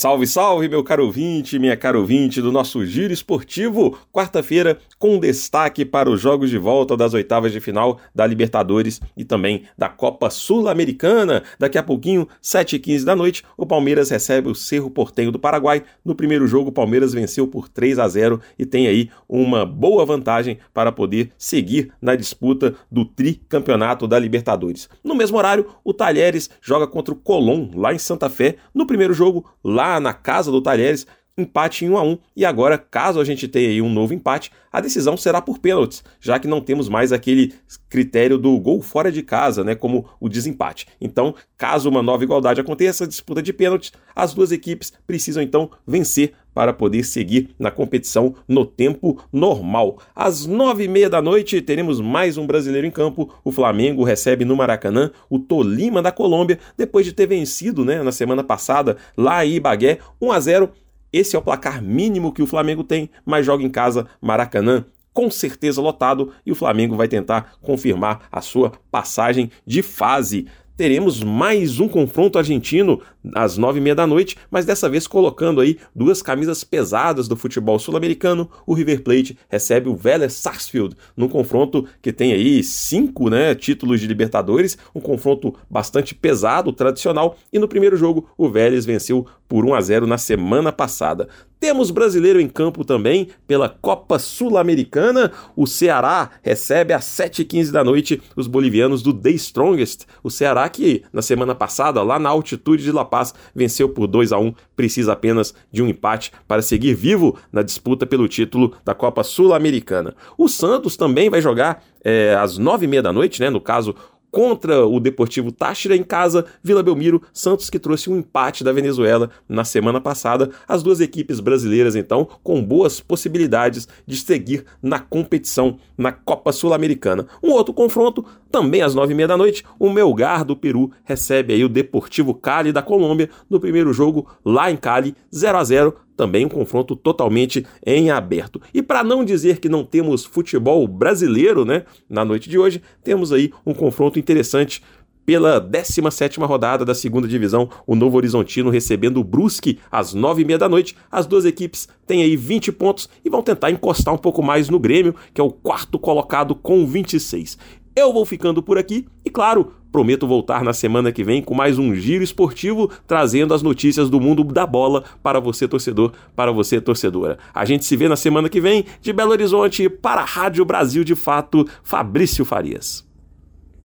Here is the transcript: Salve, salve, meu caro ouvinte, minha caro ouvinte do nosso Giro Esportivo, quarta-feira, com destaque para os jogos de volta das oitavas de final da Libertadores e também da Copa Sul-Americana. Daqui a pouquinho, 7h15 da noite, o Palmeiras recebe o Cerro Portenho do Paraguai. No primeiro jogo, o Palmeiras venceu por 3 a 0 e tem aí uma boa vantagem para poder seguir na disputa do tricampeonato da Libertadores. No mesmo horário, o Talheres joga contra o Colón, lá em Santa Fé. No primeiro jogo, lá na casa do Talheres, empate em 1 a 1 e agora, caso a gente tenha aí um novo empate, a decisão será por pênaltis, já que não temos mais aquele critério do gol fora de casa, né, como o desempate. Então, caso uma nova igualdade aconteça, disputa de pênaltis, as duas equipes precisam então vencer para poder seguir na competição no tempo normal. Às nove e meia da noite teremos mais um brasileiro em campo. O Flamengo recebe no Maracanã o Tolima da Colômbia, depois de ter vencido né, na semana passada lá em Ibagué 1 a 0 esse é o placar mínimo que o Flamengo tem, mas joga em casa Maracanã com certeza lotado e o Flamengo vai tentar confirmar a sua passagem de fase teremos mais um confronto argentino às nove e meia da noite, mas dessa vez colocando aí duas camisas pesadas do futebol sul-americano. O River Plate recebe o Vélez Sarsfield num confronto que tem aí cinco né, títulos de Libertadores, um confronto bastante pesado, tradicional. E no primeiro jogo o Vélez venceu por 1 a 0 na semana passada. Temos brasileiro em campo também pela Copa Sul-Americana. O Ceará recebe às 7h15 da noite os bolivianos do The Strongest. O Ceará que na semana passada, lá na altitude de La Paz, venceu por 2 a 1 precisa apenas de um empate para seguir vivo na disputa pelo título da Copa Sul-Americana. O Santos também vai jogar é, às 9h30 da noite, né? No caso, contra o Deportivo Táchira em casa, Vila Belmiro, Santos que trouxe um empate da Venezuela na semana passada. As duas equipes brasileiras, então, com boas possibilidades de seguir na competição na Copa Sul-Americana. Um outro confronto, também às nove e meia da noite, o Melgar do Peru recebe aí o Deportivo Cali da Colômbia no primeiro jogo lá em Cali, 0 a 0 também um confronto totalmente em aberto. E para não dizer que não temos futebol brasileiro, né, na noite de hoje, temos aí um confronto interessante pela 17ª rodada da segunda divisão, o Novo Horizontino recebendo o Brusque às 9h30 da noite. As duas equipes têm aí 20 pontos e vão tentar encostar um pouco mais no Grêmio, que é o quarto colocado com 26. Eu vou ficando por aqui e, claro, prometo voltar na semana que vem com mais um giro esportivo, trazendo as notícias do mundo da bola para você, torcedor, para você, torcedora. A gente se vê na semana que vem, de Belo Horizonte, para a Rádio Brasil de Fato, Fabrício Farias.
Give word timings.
Salve, 0.00 0.26
salve, 0.26 0.66
meu 0.66 0.82
caro 0.82 1.04
ouvinte, 1.04 1.58
minha 1.58 1.76
caro 1.76 2.00
ouvinte 2.00 2.40
do 2.40 2.50
nosso 2.50 2.86
Giro 2.86 3.12
Esportivo, 3.12 3.98
quarta-feira, 4.10 4.78
com 4.98 5.18
destaque 5.18 5.84
para 5.84 6.08
os 6.08 6.18
jogos 6.18 6.48
de 6.48 6.56
volta 6.56 6.96
das 6.96 7.12
oitavas 7.12 7.52
de 7.52 7.60
final 7.60 8.00
da 8.14 8.26
Libertadores 8.26 8.98
e 9.14 9.26
também 9.26 9.64
da 9.76 9.90
Copa 9.90 10.30
Sul-Americana. 10.30 11.42
Daqui 11.58 11.76
a 11.76 11.82
pouquinho, 11.82 12.26
7h15 12.42 13.04
da 13.04 13.14
noite, 13.14 13.44
o 13.58 13.66
Palmeiras 13.66 14.08
recebe 14.08 14.48
o 14.48 14.54
Cerro 14.54 14.88
Portenho 14.88 15.30
do 15.30 15.38
Paraguai. 15.38 15.82
No 16.02 16.14
primeiro 16.14 16.46
jogo, 16.46 16.70
o 16.70 16.72
Palmeiras 16.72 17.12
venceu 17.12 17.46
por 17.46 17.68
3 17.68 17.98
a 17.98 18.08
0 18.08 18.40
e 18.58 18.64
tem 18.64 18.86
aí 18.86 19.10
uma 19.28 19.66
boa 19.66 20.06
vantagem 20.06 20.56
para 20.72 20.90
poder 20.90 21.30
seguir 21.36 21.92
na 22.00 22.16
disputa 22.16 22.74
do 22.90 23.04
tricampeonato 23.04 24.08
da 24.08 24.18
Libertadores. 24.18 24.88
No 25.04 25.14
mesmo 25.14 25.36
horário, 25.36 25.66
o 25.84 25.92
Talheres 25.92 26.48
joga 26.62 26.86
contra 26.86 27.12
o 27.12 27.18
Colón, 27.18 27.68
lá 27.74 27.92
em 27.92 27.98
Santa 27.98 28.30
Fé. 28.30 28.56
No 28.74 28.86
primeiro 28.86 29.12
jogo, 29.12 29.44
lá 29.62 29.89
na 29.98 30.12
casa 30.12 30.50
do 30.50 30.62
Talheres, 30.62 31.06
empate 31.40 31.84
em 31.84 31.90
1 31.90 31.96
a 31.96 32.02
1 32.02 32.18
e 32.36 32.44
agora, 32.44 32.78
caso 32.78 33.20
a 33.20 33.24
gente 33.24 33.48
tenha 33.48 33.68
aí 33.68 33.82
um 33.82 33.92
novo 33.92 34.14
empate, 34.14 34.50
a 34.72 34.80
decisão 34.80 35.16
será 35.16 35.42
por 35.42 35.58
pênaltis, 35.58 36.04
já 36.20 36.38
que 36.38 36.46
não 36.46 36.60
temos 36.60 36.88
mais 36.88 37.12
aquele 37.12 37.52
critério 37.88 38.38
do 38.38 38.58
gol 38.58 38.80
fora 38.80 39.10
de 39.10 39.22
casa, 39.22 39.64
né, 39.64 39.74
como 39.74 40.06
o 40.20 40.28
desempate. 40.28 40.86
Então, 41.00 41.34
caso 41.58 41.88
uma 41.88 42.02
nova 42.02 42.22
igualdade 42.22 42.60
aconteça, 42.60 43.06
disputa 43.06 43.42
de 43.42 43.52
pênaltis, 43.52 43.92
as 44.14 44.32
duas 44.32 44.52
equipes 44.52 44.92
precisam 45.06 45.42
então 45.42 45.70
vencer 45.86 46.34
para 46.54 46.72
poder 46.72 47.04
seguir 47.04 47.50
na 47.58 47.70
competição 47.70 48.34
no 48.46 48.64
tempo 48.64 49.22
normal. 49.32 49.98
Às 50.14 50.46
nove 50.46 50.84
e 50.84 50.88
meia 50.88 51.08
da 51.08 51.22
noite 51.22 51.60
teremos 51.60 52.00
mais 52.00 52.36
um 52.36 52.46
brasileiro 52.46 52.86
em 52.86 52.90
campo. 52.90 53.32
O 53.44 53.52
Flamengo 53.52 54.04
recebe 54.04 54.44
no 54.44 54.56
Maracanã 54.56 55.10
o 55.28 55.38
Tolima 55.38 56.02
da 56.02 56.12
Colômbia, 56.12 56.58
depois 56.76 57.06
de 57.06 57.12
ter 57.12 57.26
vencido 57.26 57.84
né, 57.84 58.02
na 58.02 58.12
semana 58.12 58.42
passada 58.42 58.96
lá 59.16 59.44
em 59.44 59.54
Ibagué 59.54 59.98
1 60.20 60.32
a 60.32 60.40
0 60.40 60.70
esse 61.12 61.36
é 61.36 61.38
o 61.38 61.42
placar 61.42 61.82
mínimo 61.82 62.32
que 62.32 62.42
o 62.42 62.46
Flamengo 62.46 62.84
tem, 62.84 63.10
mas 63.24 63.46
joga 63.46 63.62
em 63.62 63.70
casa 63.70 64.06
Maracanã 64.20 64.84
com 65.12 65.30
certeza 65.30 65.80
lotado 65.80 66.32
e 66.46 66.52
o 66.52 66.54
Flamengo 66.54 66.96
vai 66.96 67.08
tentar 67.08 67.54
confirmar 67.60 68.28
a 68.30 68.40
sua 68.40 68.72
passagem 68.90 69.50
de 69.66 69.82
fase 69.82 70.46
teremos 70.80 71.22
mais 71.22 71.78
um 71.78 71.86
confronto 71.86 72.38
argentino 72.38 73.02
às 73.34 73.58
nove 73.58 73.78
e 73.78 73.82
meia 73.82 73.94
da 73.94 74.06
noite, 74.06 74.34
mas 74.50 74.64
dessa 74.64 74.88
vez 74.88 75.06
colocando 75.06 75.60
aí 75.60 75.76
duas 75.94 76.22
camisas 76.22 76.64
pesadas 76.64 77.28
do 77.28 77.36
futebol 77.36 77.78
sul-americano. 77.78 78.50
O 78.66 78.72
River 78.72 79.02
Plate 79.02 79.36
recebe 79.50 79.90
o 79.90 79.94
Vélez 79.94 80.32
Sarsfield 80.32 80.96
num 81.14 81.28
confronto 81.28 81.86
que 82.00 82.14
tem 82.14 82.32
aí 82.32 82.64
cinco 82.64 83.28
né, 83.28 83.54
títulos 83.54 84.00
de 84.00 84.06
Libertadores, 84.06 84.78
um 84.94 85.02
confronto 85.02 85.54
bastante 85.68 86.14
pesado, 86.14 86.72
tradicional. 86.72 87.36
E 87.52 87.58
no 87.58 87.68
primeiro 87.68 87.94
jogo 87.94 88.30
o 88.38 88.48
Vélez 88.48 88.86
venceu 88.86 89.26
por 89.46 89.66
1 89.66 89.74
a 89.74 89.80
0 89.82 90.06
na 90.06 90.16
semana 90.16 90.72
passada. 90.72 91.28
Temos 91.60 91.90
brasileiro 91.90 92.40
em 92.40 92.48
campo 92.48 92.86
também 92.86 93.28
pela 93.46 93.68
Copa 93.68 94.18
Sul-Americana. 94.18 95.30
O 95.54 95.66
Ceará 95.66 96.30
recebe 96.40 96.94
às 96.94 97.04
7h15 97.04 97.70
da 97.70 97.84
noite 97.84 98.22
os 98.34 98.46
bolivianos 98.46 99.02
do 99.02 99.12
The 99.12 99.28
Strongest. 99.32 100.06
O 100.22 100.30
Ceará 100.30 100.66
que 100.70 101.02
na 101.12 101.20
semana 101.20 101.54
passada, 101.54 102.02
lá 102.02 102.18
na 102.18 102.30
altitude 102.30 102.82
de 102.82 102.90
La 102.90 103.04
Paz, 103.04 103.34
venceu 103.54 103.90
por 103.90 104.06
2 104.06 104.32
a 104.32 104.38
1 104.38 104.54
precisa 104.74 105.12
apenas 105.12 105.54
de 105.70 105.82
um 105.82 105.86
empate 105.86 106.32
para 106.48 106.62
seguir 106.62 106.94
vivo 106.94 107.36
na 107.52 107.60
disputa 107.60 108.06
pelo 108.06 108.26
título 108.26 108.74
da 108.82 108.94
Copa 108.94 109.22
Sul-Americana. 109.22 110.14
O 110.38 110.48
Santos 110.48 110.96
também 110.96 111.28
vai 111.28 111.42
jogar 111.42 111.84
é, 112.02 112.34
às 112.40 112.58
9h30 112.58 113.02
da 113.02 113.12
noite, 113.12 113.40
né? 113.40 113.50
No 113.50 113.60
caso, 113.60 113.94
contra 114.30 114.86
o 114.86 115.00
Deportivo 115.00 115.50
Táchira 115.50 115.96
em 115.96 116.02
casa, 116.02 116.44
Vila 116.62 116.82
Belmiro, 116.82 117.22
Santos 117.32 117.68
que 117.68 117.78
trouxe 117.78 118.10
um 118.10 118.18
empate 118.18 118.62
da 118.62 118.72
Venezuela 118.72 119.30
na 119.48 119.64
semana 119.64 120.00
passada. 120.00 120.50
As 120.66 120.82
duas 120.82 121.00
equipes 121.00 121.40
brasileiras, 121.40 121.96
então, 121.96 122.28
com 122.42 122.62
boas 122.62 123.00
possibilidades 123.00 123.88
de 124.06 124.16
seguir 124.16 124.64
na 124.82 124.98
competição 124.98 125.78
na 125.96 126.12
Copa 126.12 126.52
Sul-Americana. 126.52 127.26
Um 127.42 127.50
outro 127.50 127.74
confronto, 127.74 128.24
também 128.50 128.82
às 128.82 128.94
nove 128.94 129.12
e 129.12 129.16
meia 129.16 129.28
da 129.28 129.36
noite, 129.36 129.64
o 129.78 129.90
Melgar 129.90 130.44
do 130.44 130.56
Peru 130.56 130.90
recebe 131.04 131.54
aí 131.54 131.64
o 131.64 131.68
Deportivo 131.68 132.34
Cali 132.34 132.72
da 132.72 132.82
Colômbia 132.82 133.30
no 133.48 133.60
primeiro 133.60 133.92
jogo 133.92 134.28
lá 134.44 134.70
em 134.70 134.76
Cali, 134.76 135.14
0 135.34 135.58
a 135.58 135.64
0 135.64 135.94
também 136.16 136.44
um 136.44 136.50
confronto 136.50 136.94
totalmente 136.94 137.64
em 137.86 138.10
aberto. 138.10 138.60
E 138.74 138.82
para 138.82 139.02
não 139.02 139.24
dizer 139.24 139.58
que 139.58 139.70
não 139.70 139.84
temos 139.84 140.22
futebol 140.22 140.86
brasileiro, 140.86 141.64
né, 141.64 141.84
na 142.10 142.26
noite 142.26 142.50
de 142.50 142.58
hoje, 142.58 142.82
temos 143.02 143.32
aí 143.32 143.50
um 143.64 143.72
confronto 143.72 144.18
interessante 144.18 144.82
pela 145.24 145.60
17ª 145.60 146.44
rodada 146.44 146.84
da 146.84 146.94
segunda 146.94 147.28
divisão, 147.28 147.70
o 147.86 147.94
Novo 147.94 148.16
Horizontino 148.16 148.68
recebendo 148.68 149.18
o 149.18 149.24
Brusque 149.24 149.78
às 149.90 150.14
9h30 150.14 150.58
da 150.58 150.68
noite. 150.68 150.96
As 151.08 151.24
duas 151.24 151.44
equipes 151.44 151.88
têm 152.06 152.22
aí 152.22 152.36
20 152.36 152.72
pontos 152.72 153.08
e 153.24 153.30
vão 153.30 153.40
tentar 153.40 153.70
encostar 153.70 154.12
um 154.12 154.18
pouco 154.18 154.42
mais 154.42 154.68
no 154.68 154.78
Grêmio, 154.78 155.14
que 155.32 155.40
é 155.40 155.44
o 155.44 155.52
quarto 155.52 155.98
colocado 155.98 156.54
com 156.54 156.84
26. 156.84 157.56
Eu 158.00 158.14
vou 158.14 158.24
ficando 158.24 158.62
por 158.62 158.78
aqui 158.78 159.06
e, 159.22 159.28
claro, 159.28 159.74
prometo 159.92 160.26
voltar 160.26 160.64
na 160.64 160.72
semana 160.72 161.12
que 161.12 161.22
vem 161.22 161.42
com 161.42 161.54
mais 161.54 161.78
um 161.78 161.94
giro 161.94 162.24
esportivo, 162.24 162.90
trazendo 163.06 163.52
as 163.52 163.62
notícias 163.62 164.08
do 164.08 164.18
mundo 164.18 164.42
da 164.42 164.66
bola 164.66 165.04
para 165.22 165.38
você, 165.38 165.68
torcedor, 165.68 166.10
para 166.34 166.50
você, 166.50 166.80
torcedora. 166.80 167.38
A 167.52 167.66
gente 167.66 167.84
se 167.84 167.94
vê 167.98 168.08
na 168.08 168.16
semana 168.16 168.48
que 168.48 168.58
vem, 168.58 168.86
de 169.02 169.12
Belo 169.12 169.32
Horizonte, 169.32 169.86
para 169.90 170.22
a 170.22 170.24
Rádio 170.24 170.64
Brasil 170.64 171.04
de 171.04 171.14
Fato, 171.14 171.68
Fabrício 171.84 172.42
Farias. 172.42 173.09